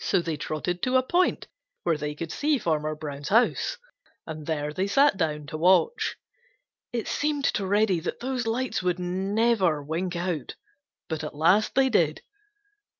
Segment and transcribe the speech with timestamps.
[0.00, 1.46] So they trotted to a point
[1.84, 3.78] where they could see Farmer Brown's house,
[4.26, 6.16] and there they sat down to watch.
[6.92, 10.56] It seemed to Reddy that those lights never would wink out.
[11.08, 12.22] But at last they did.